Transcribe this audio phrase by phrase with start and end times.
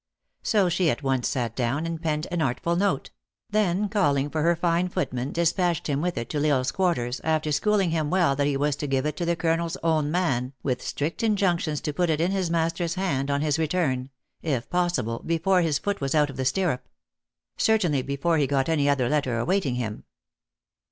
[0.41, 3.11] So she at once sat down and penned an artful note;
[3.51, 6.71] then calling for her fine footman, dis patched him with it to L Isle s
[6.71, 9.67] quarters, after school ing him well that he was to give it to the colonel
[9.67, 13.41] s own man, with strict injunctions to put it in his mas ters hand on
[13.41, 14.09] his return
[14.41, 16.89] if possible before his foot was out of the stirrup;
[17.57, 20.03] certainly > before he got any other letter awaiting him.